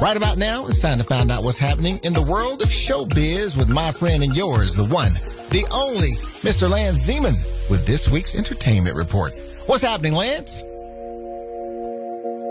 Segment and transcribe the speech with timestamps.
[0.00, 3.54] Right about now, it's time to find out what's happening in the world of showbiz
[3.54, 5.12] with my friend and yours, the one,
[5.50, 6.70] the only, Mr.
[6.70, 7.36] Lance Zeman,
[7.68, 9.34] with this week's entertainment report.
[9.66, 10.62] What's happening, Lance?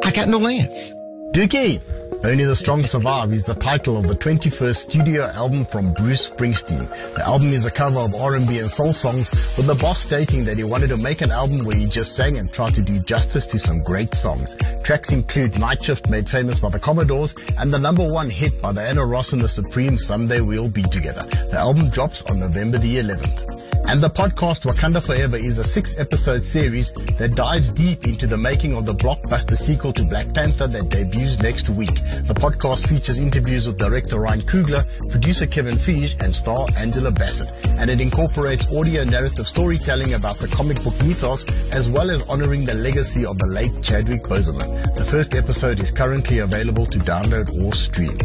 [0.06, 0.94] I got no Lance.
[1.32, 1.80] Dookie,
[2.26, 6.90] Only the Strong Survive is the title of the 21st studio album from Bruce Springsteen.
[7.14, 10.58] The album is a cover of R&B and soul songs with the boss stating that
[10.58, 13.46] he wanted to make an album where he just sang and tried to do justice
[13.46, 14.58] to some great songs.
[14.82, 18.74] Tracks include Night Shift made famous by the Commodores and the number one hit by
[18.74, 21.24] Diana Ross and the Supremes Someday We'll Be Together.
[21.52, 23.49] The album drops on November the 11th.
[23.90, 28.38] And the podcast Wakanda Forever is a six episode series that dives deep into the
[28.38, 31.96] making of the blockbuster sequel to Black Panther that debuts next week.
[32.28, 37.50] The podcast features interviews with director Ryan Coogler, producer Kevin Feige, and star Angela Bassett.
[37.66, 42.66] And it incorporates audio narrative storytelling about the comic book mythos as well as honoring
[42.66, 44.96] the legacy of the late Chadwick Boseman.
[44.98, 48.20] The first episode is currently available to download or stream.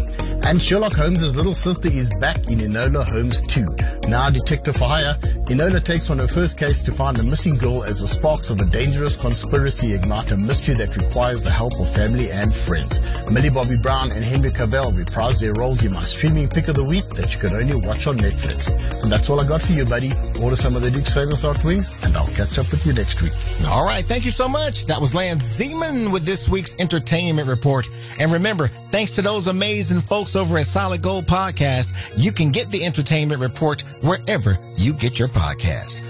[0.46, 3.66] And Sherlock Holmes' little sister is back in Enola Holmes 2.
[4.08, 5.14] Now detective for hire,
[5.48, 8.60] Enola takes on her first case to find a missing girl as the sparks of
[8.60, 13.00] a dangerous conspiracy ignite a mystery that requires the help of family and friends.
[13.30, 16.84] Millie Bobby Brown and Henry Cavill reprise their roles in my streaming pick of the
[16.84, 18.70] week that you can only watch on Netflix.
[19.02, 20.12] And that's all I got for you, buddy.
[20.42, 23.22] Order some of the Duke's famous hot wings, and I'll catch up with you next
[23.22, 23.32] week.
[23.68, 24.04] All right.
[24.04, 24.84] Thank you so much.
[24.86, 27.88] That was Lance Zeman with this week's entertainment report.
[28.18, 32.70] And remember, thanks to those amazing folks over at Solid Gold Podcast, you can get
[32.70, 36.03] the entertainment report wherever you get your podcast.